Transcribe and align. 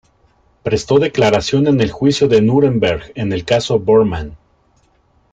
Prestó 0.63 0.97
declaración 0.97 1.67
en 1.67 1.79
el 1.79 1.91
Juicio 1.91 2.27
de 2.27 2.41
Nuremberg, 2.41 3.11
en 3.13 3.31
el 3.33 3.45
caso 3.45 3.77
"Bormann". 3.77 4.35